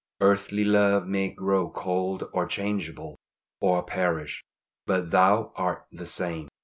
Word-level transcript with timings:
Earthly 0.19 0.63
love 0.63 1.05
may 1.05 1.29
grow 1.31 1.69
cold 1.69 2.23
or 2.33 2.47
changeable, 2.47 3.19
or 3.59 3.83
perish; 3.83 4.43
but 4.87 5.11
"Thou 5.11 5.51
art 5.55 5.85
the 5.91 6.07
same." 6.07 6.47